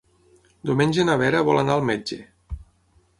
Diumenge 0.69 1.05
na 1.09 1.17
Vera 1.23 1.43
vol 1.49 1.61
anar 1.65 1.75
al 1.75 1.85
metge. 1.91 2.17